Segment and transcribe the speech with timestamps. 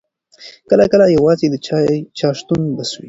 [0.69, 1.55] کله کله یوازې د
[2.17, 2.99] چا شتون بس وي.